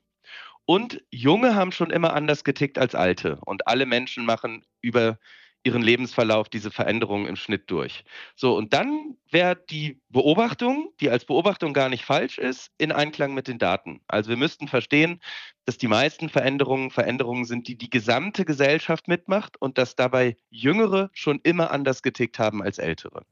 Und 0.65 1.03
Junge 1.11 1.55
haben 1.55 1.73
schon 1.73 1.91
immer 1.91 2.13
anders 2.15 2.45
getickt 2.45 2.79
als 2.79 2.95
Alte. 2.95 3.39
Und 3.45 3.69
alle 3.69 3.87
Menschen 3.87 4.25
machen 4.25 4.65
über 4.81 5.19
ihren 5.67 5.83
Lebensverlauf 5.83 6.49
diese 6.49 6.71
Veränderungen 6.71 7.27
im 7.27 7.35
Schnitt 7.35 7.71
durch. 7.71 8.05
So, 8.37 8.57
und 8.57 8.73
dann 8.73 9.17
wäre 9.33 9.57
die 9.69 10.01
Beobachtung, 10.11 10.93
die 11.01 11.11
als 11.11 11.25
Beobachtung 11.25 11.75
gar 11.75 11.89
nicht 11.89 12.05
falsch 12.05 12.39
ist, 12.39 12.71
in 12.79 12.93
Einklang 12.93 13.35
mit 13.35 13.49
den 13.49 13.59
Daten. 13.59 14.01
Also 14.07 14.31
wir 14.31 14.37
müssten 14.37 14.69
verstehen, 14.69 15.21
dass 15.65 15.77
die 15.77 15.89
meisten 15.89 16.29
Veränderungen 16.29 16.93
Veränderungen 16.93 17.45
sind, 17.45 17.67
die 17.67 17.77
die 17.77 17.91
gesamte 17.91 18.45
Gesellschaft 18.45 19.09
mitmacht 19.09 19.61
und 19.61 19.77
dass 19.77 19.97
dabei 19.97 20.37
Jüngere 20.51 21.11
schon 21.13 21.41
immer 21.43 21.73
anders 21.73 22.03
getickt 22.03 22.39
haben 22.39 22.63
als 22.63 22.79
Ältere 22.79 23.23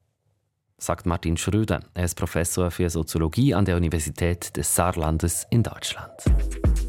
sagt 0.85 1.07
Martin 1.07 1.37
Schröder. 1.37 1.81
Er 1.95 2.05
ist 2.05 2.14
Professor 2.17 2.71
für 2.71 2.91
Soziologie 2.91 3.55
an 3.55 3.64
der 3.64 3.76
Universität 3.76 4.57
des 4.57 4.75
Saarlandes 4.75 5.47
in 5.50 5.62
Deutschland. 5.62 6.12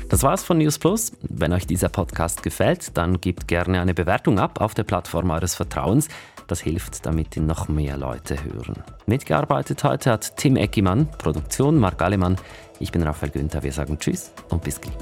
Das 0.10 0.24
war's 0.24 0.44
von 0.44 0.58
News 0.58 0.78
Plus. 0.78 1.14
Wenn 1.22 1.54
euch 1.54 1.66
dieser 1.66 1.90
Podcast 1.90 2.44
gefällt, 2.44 2.98
dann 2.98 3.20
gebt 3.22 3.48
gerne 3.48 3.82
eine 3.82 3.94
Bewertung 3.94 4.40
ab 4.40 4.62
auf 4.62 4.74
der 4.74 4.84
Plattform 4.84 5.30
eures 5.32 5.56
Vertrauens. 5.56 6.08
Das 6.48 6.62
hilft, 6.62 7.06
damit 7.06 7.36
ihn 7.36 7.48
noch 7.48 7.68
mehr 7.68 7.98
Leute 7.98 8.38
hören. 8.44 8.84
Mitgearbeitet 9.08 9.84
heute 9.84 10.12
hat 10.12 10.38
Tim 10.38 10.58
Eckimann, 10.58 11.10
Produktion 11.18 11.78
Marc 11.80 12.02
Allemann. 12.02 12.36
Ich 12.80 12.92
bin 12.92 13.02
Raphael 13.02 13.32
Günther. 13.32 13.64
Wir 13.64 13.72
sagen 13.72 13.98
Tschüss 13.98 14.32
und 14.50 14.64
bis 14.64 14.80
gleich. 14.80 14.96